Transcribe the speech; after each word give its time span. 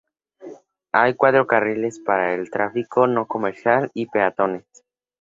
Hay 0.93 1.13
cuatro 1.13 1.45
carriles 1.45 1.99
para 1.99 2.33
el 2.33 2.49
tráfico 2.49 3.05
no 3.05 3.27
comercial 3.27 3.91
y 3.93 4.07
peatones. 4.07 4.65